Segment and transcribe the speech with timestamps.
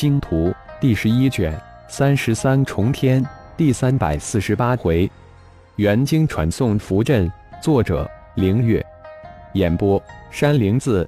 [0.00, 0.48] 星图》
[0.80, 1.54] 第十一卷
[1.86, 3.22] 三十三重天
[3.54, 5.10] 第三百四十八回，
[5.76, 7.30] 元经传送符阵，
[7.62, 8.82] 作者：凌月，
[9.52, 11.06] 演播：山灵子。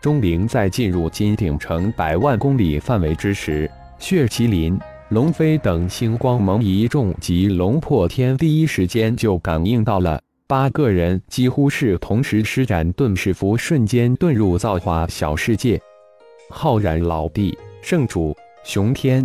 [0.00, 4.76] 钟灵在进入金鼎城百万公里范围之时，血麒麟、
[5.10, 10.20] 龙飞等星光盟一众及龙破天第一时间就感应到了。
[10.48, 15.80] 八个人几乎是同时施展遁世符，瞬间遁入造化小世界。
[16.50, 17.56] 浩然老弟、
[17.86, 19.24] 圣主、熊天、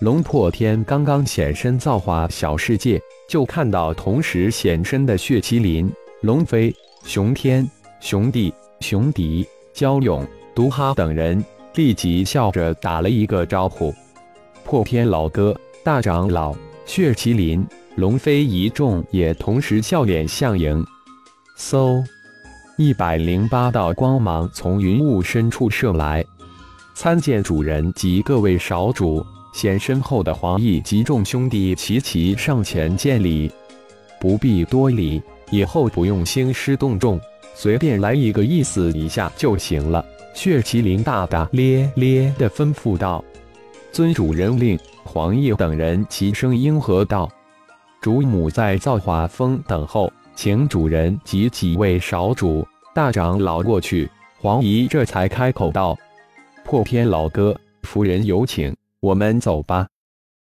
[0.00, 5.88] 龙破天刚刚显身造化小世界，就看到同时显身的血麒麟、
[6.20, 7.64] 龙飞、熊天、
[8.00, 11.40] 熊帝、熊迪、焦勇、毒哈等人，
[11.76, 13.94] 立即笑着打了一个招呼
[14.66, 16.52] ：“破天老哥，大长老，
[16.86, 17.64] 血麒麟。”
[17.94, 20.84] 龙飞一众也同时笑脸相迎。
[21.56, 22.04] 嗖，
[22.76, 26.24] 一百零八道光芒从云雾深处射来，
[26.98, 29.24] 参见主人及各位少主。
[29.52, 33.50] 显身后的黄奕及众兄弟齐齐上前见礼。
[34.18, 37.20] 不必多礼，以后不用兴师动众，
[37.54, 40.02] 随便来一个意思一下就行了。
[40.32, 43.22] 血麒麟大大咧咧地吩咐道
[43.92, 47.30] ：“遵主人令。”黄奕等人齐声应和道。
[48.00, 54.10] 主母在造化峰等候，请主人及几位少主、大长老过去。
[54.38, 55.96] 黄姨这才开口道
[56.66, 59.86] ：“破天老哥，夫人有请，我们走吧。”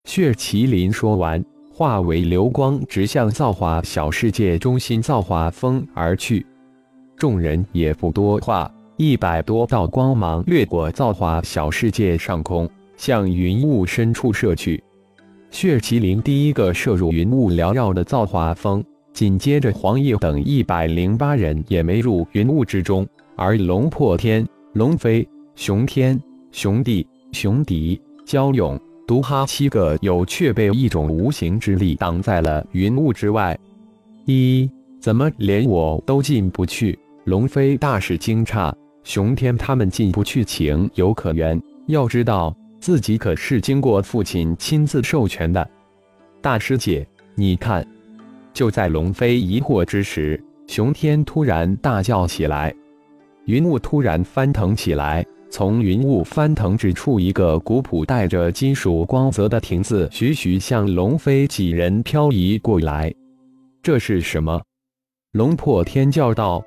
[0.08, 6.46] 血麒麟说完，化为流光，直向造化小世界中心造化峰而去。
[7.16, 14.80] 众人也不多话，一百多道光芒掠过造化小世界上空，向云雾深处射去。
[15.50, 25.26] 血麒麟第一个射入云雾缭绕的造化峰，紧接着黄奕等一百零八人也没入云雾之中，而龙破天、龙飞、
[25.56, 33.56] 熊天、熊地、熊迪、焦勇、毒哈七个有却被一种无形之力挡在了云雾之外。
[34.24, 34.68] 一
[35.00, 36.98] 怎么连我都进不去？
[37.24, 38.72] 龙飞大是惊诧。
[39.04, 41.60] 熊天他们进不去，情有可原。
[41.86, 42.54] 要知道。
[42.80, 45.66] 自己可是经过父亲亲自授权的，
[46.42, 47.82] 大师姐，你看！
[48.52, 52.74] 就在龙飞疑惑之时，熊天突然大叫起来，
[53.46, 55.24] 云雾突然翻腾起来，
[55.56, 63.14] 从云雾翻腾之处，一个古朴带着金属光泽的亭子徐徐向龙飞几人漂移过来。
[63.80, 64.60] 这是什么？
[65.30, 66.60] 龙破天叫道。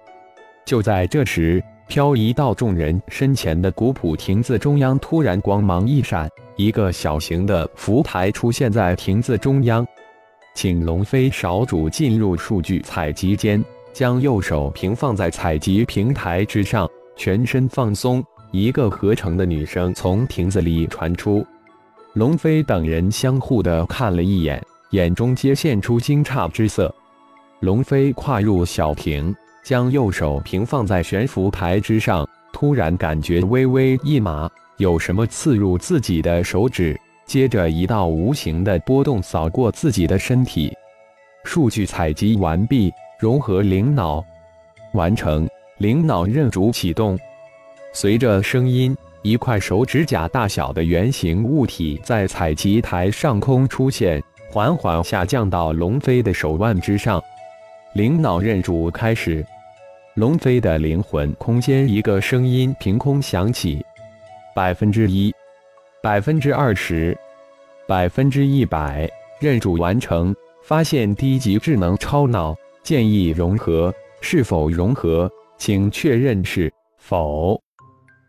[0.65, 1.61] 就在这时。
[1.89, 9.85] 漂移到众人身前的古朴亭子中央，突然光芒一闪，一个小型的浮台出现在亭子中央。
[10.53, 13.61] 请龙飞少主进入数据采集间，
[13.91, 18.23] 将右手平放在采集平台之上，全身放松。
[18.52, 21.46] 一个合成的女声从亭子里传出。
[22.13, 26.94] 龙飞等人相互的看了一眼，眼中皆现出惊诧之色。
[27.59, 29.35] 龙飞跨入小亭。
[29.63, 36.97] 将右手平放在悬浮台之上，突然感觉微微一麻，有什么刺入自己的手指。
[37.25, 40.72] 接着，一道无形的波动扫过自己的身体。
[41.44, 44.24] 数据采集完毕，融合灵脑
[44.94, 45.46] 完成，
[45.79, 47.19] 灵脑认主启动。
[48.00, 57.19] 随着声音，一块手指甲大小的圆形物体在采集台上空出现，缓缓下降到龙飞的手腕之上。
[57.96, 59.44] 灵脑认主开始。
[60.13, 63.84] 龙飞的灵魂空间，一个声音凭空响起：
[64.53, 65.34] 百分之一，
[66.00, 67.18] 百分之二十，
[67.88, 69.09] 百分之一百，
[69.40, 70.35] 认主完成。
[70.62, 73.91] 发现低级智能超脑，建议融合，
[74.22, 75.28] 是否融合？
[75.58, 77.59] 请确认是否。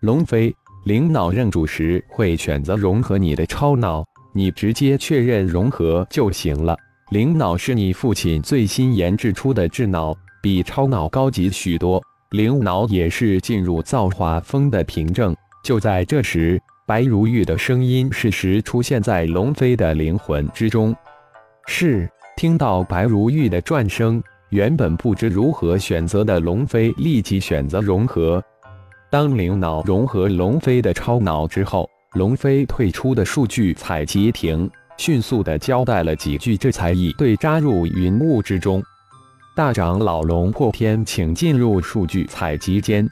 [0.01, 0.55] 龙飞
[0.85, 6.77] 灵脑认主时会选择融合你的超脑，你直接确认融合就行了。
[7.11, 10.15] 灵脑是你父亲最新研制出的智脑。
[10.41, 12.01] 比超脑高级许多，
[12.31, 15.35] 灵脑也是进入造化峰的凭证。
[15.65, 20.95] 就在这时，白如玉的声音适时出现在龙飞的灵魂之中。
[21.67, 28.41] 是，听到白如玉的转声，原本不知如何选择的龙飞立即选择融合。
[29.11, 38.83] 当灵脑融合龙飞的超脑之后，龙飞退出的数据采集亭，迅速的交代了几句，这才一对扎入云雾之中。
[39.57, 43.09] 大长老龙破天，请进入数据采集间。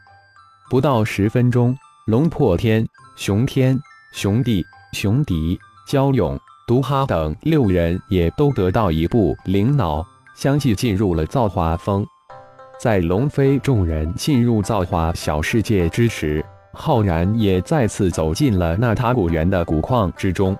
[0.69, 1.75] 不到十分钟，
[2.08, 3.81] 龙破天、熊天、
[4.12, 5.58] 熊帝、熊迪、
[5.88, 12.06] 焦勇、毒哈等六人也都得到一部灵脑，相继进入了造化峰。
[12.78, 20.55] 在龙飞众人进入造化小世界之时，浩然也再次走进了纳塔古园的古矿之中。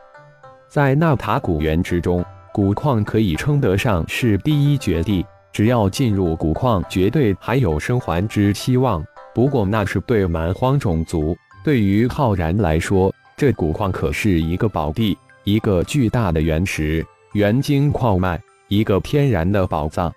[0.67, 2.25] 在纳塔古园之中，
[2.55, 5.25] 古矿可以称得上是第一绝地。
[5.53, 9.05] 只要进入古矿，绝对还有生还之希望。
[9.35, 17.05] 不过那是对蛮荒种族，对于浩然来说，这古矿可是一个宝地，一个巨大的原石、
[17.35, 20.11] 原晶矿脉，一个天然的宝藏。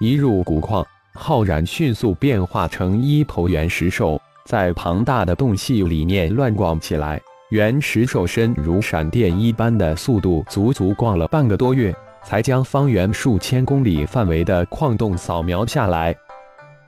[0.00, 0.84] 一入古矿，
[1.14, 7.20] 浩然迅速变化成一头原石兽，在庞大的洞隙里面乱逛起来。
[7.50, 11.94] 原石兽身如闪电一般的速度，足足逛了半个多月。
[12.24, 16.16] 才将方圆数千公里范围的矿洞扫描下来。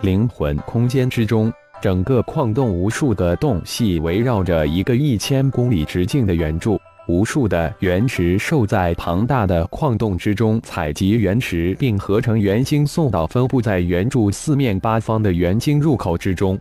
[0.00, 16.58] 灵魂空间之中，整个矿洞无数个洞隙围绕着一个一千公里直径的圆柱，无数的原石兽在庞大的矿洞之中采集原石，并合成元晶送到分布在圆柱四面八方的元晶入口之中。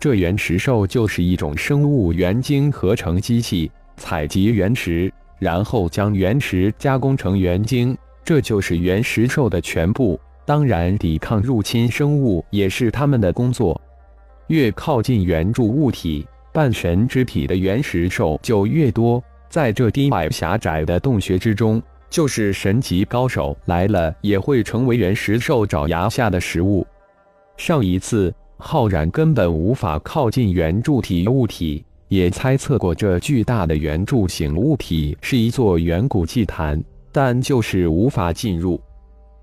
[0.00, 5.12] 这原石兽就是一种生物元晶合成机器，采集原石。
[5.38, 7.94] 然后将原石加工成元晶，
[8.24, 10.18] 这就是原石兽的全部。
[10.46, 13.78] 当然，抵抗入侵生物也是他们的工作。
[14.46, 26.86] 越靠近原柱物体半神之体的原石兽就越多，在这低矮狭窄的洞穴之中，就是神级高手来了，也会成为原石兽爪牙下的食物。
[27.56, 31.84] 上一次，浩然根本无法靠近圆柱体物体。
[32.08, 38.80] 也猜测过这巨大的圆柱形物体是一座远古祭坛，但就是无法进入。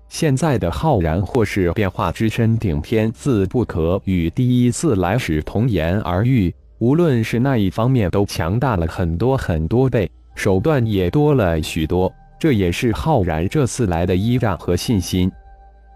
[0.08, 6.54] 现在的浩然或是变化之身顶天，自不可与第一次来时同言而喻。
[6.84, 12.12] 无论是那一方面，都强大了很多很多倍，手段也多了许多。
[12.38, 15.32] 这也是浩然这次来的依仗和信心。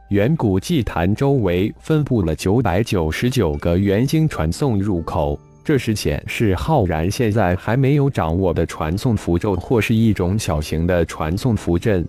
[0.09, 5.39] 远古祭坛周围分布了九百九十九个元晶传送入口。
[5.63, 12.03] 这是显示浩然现在还没有掌握的传送符咒，或是一种小型的传送符阵。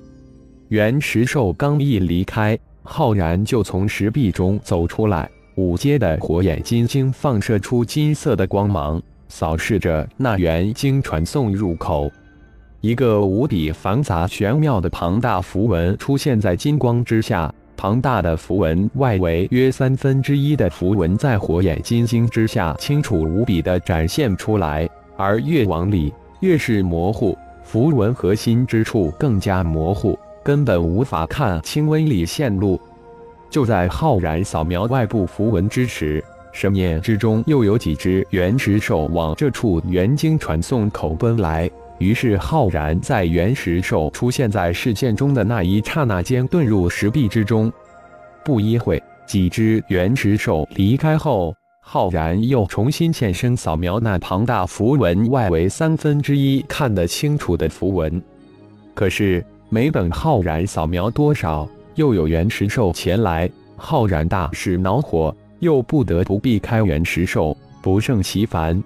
[0.70, 5.30] 原石兽刚一离开，浩然就从石壁中走出来。
[5.60, 12.10] 五阶的火眼金睛放射出金色的光芒，扫视着那元晶传送入口。
[12.80, 17.54] 一个无比繁杂玄妙的庞大符文出现在金光之下。
[17.76, 32.80] 庞大的符文外围约三分之一的符文在火眼金睛之下清楚无比地展现出来，而越往里越是模糊，符文核心之处更加模糊，根本无法看清微里线路。
[33.50, 41.70] 就在浩然扫描外部符文之时，神念之中又有几只原石兽往这处元晶传送口奔来。
[41.98, 47.72] 于是，浩然在原石兽出现在视线中的那一刹那间，遁入石壁之中。
[48.46, 58.22] 不一会，几只原石兽离开后，浩然又重新现身，扫描那庞大符文外围三分之一看得清楚的符文。
[58.94, 61.68] 可是，没等浩然扫描多少，
[62.00, 63.50] 又有原石兽前来。
[63.76, 68.82] 浩然大是恼火，又不得不避开原石兽，不胜其烦。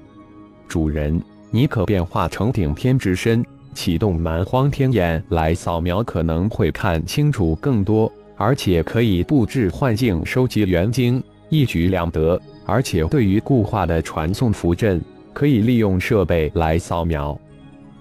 [0.68, 1.22] 主人。
[1.52, 3.46] 你可变化成顶天之身，
[3.76, 12.42] 启动蛮荒天眼来扫描，可能会看清楚更多，而且可以布置幻境收集元晶，一举两得。
[12.66, 15.00] 而且对于固化的传送符阵，
[15.32, 17.40] 可以利用设备来扫描。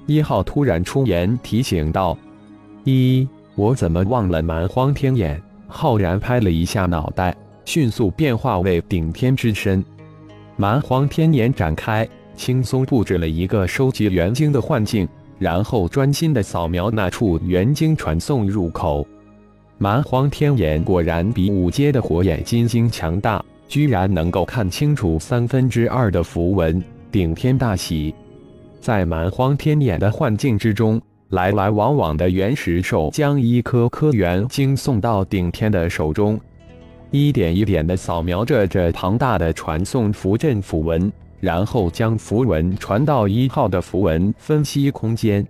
[0.06, 2.17] 一号突然出言提醒道
[2.84, 9.82] ：“一，我怎么忘了蛮荒天眼？”浩然拍了一下脑袋，迅速变化为顶天之身，
[10.56, 12.06] 蛮荒天眼展开。
[12.35, 19.06] 轻松布置了一个收集元晶的幻境，然后专心的扫描那处元晶传送入口。
[19.79, 28.15] 蛮荒天眼果然比五阶的火眼金睛强大，居然能够看清楚三分之二的符文，顶天大喜。
[28.81, 31.01] 在蛮荒天眼的幻境之中，
[31.32, 36.39] 来来往往的原石兽将一颗颗元晶送到顶天的手中，
[37.10, 41.10] 一点一点地扫描着这庞大的传送符阵符文。
[41.41, 45.44] 然后将符文传到一号的符文分析空间，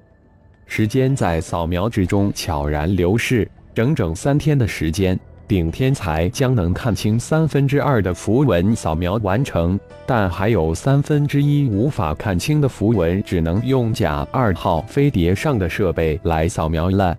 [0.65, 5.21] 时间在扫描之中悄然流逝，整整三天的时间，
[5.53, 17.15] 顶天才将能看清三分之二的符文扫描完成，但还有三分之一无法看清的符文，只能用甲二号飞碟上的设备来扫描了。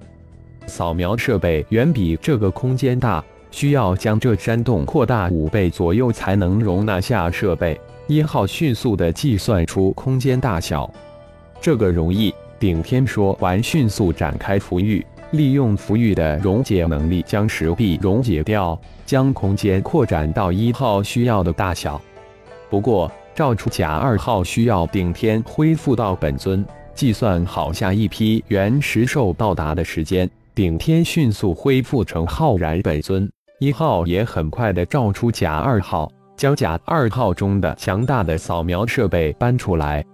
[0.66, 7.80] 扫描设备远比这个空间大，需要将这山洞扩大五倍左右才能容纳下设备。
[8.08, 10.92] 一号迅速地计算出空间大小，
[11.62, 12.34] 这个容易。
[12.60, 22.00] 顶天说完，迅速展开符域，利用浮玉的溶解能力，将石壁溶解掉，将空间扩展到一号需要的大小。
[22.70, 26.64] 不过，照出甲二号需要顶天恢复到本尊，
[26.94, 33.28] 计算好下一批原石兽到达的时间，顶天迅速恢复成浩然本尊。
[33.58, 40.06] 一号也很快的照出甲二号，将甲二号中的强大的扫描设备搬出来。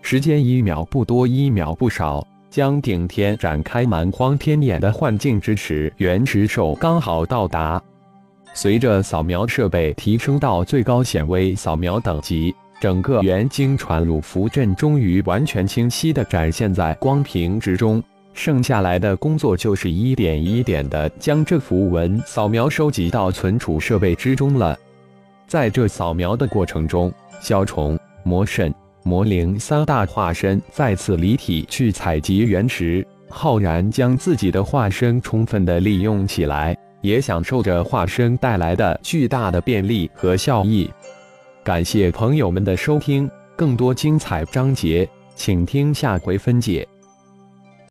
[0.00, 7.82] 时间一秒不多，一秒不少，将顶天展开蛮荒天眼的幻境之时，原石兽刚好到达。
[8.52, 18.00] 随着扫描设备提升到最高显微扫描等级，整个元晶传入符阵终于完全清晰地展现在光屏之中。
[18.34, 24.78] 剩下来的工作就是一点一点地将这符文扫描收集到存储设备之中了。
[25.48, 28.72] 在这扫描的过程中，小虫、魔神、
[29.04, 36.76] 魔灵三大化身再次离体去采集原石，浩然将自己的化身充分的利用起来。
[37.02, 40.90] 也享受着化身带来的巨大的便利和效益。
[41.62, 46.88] 感谢朋友们的收听，更多精彩章节，请听下回分解。